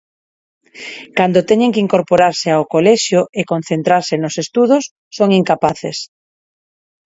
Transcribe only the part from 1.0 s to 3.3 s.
Cando teñen que incorporarse ao colexio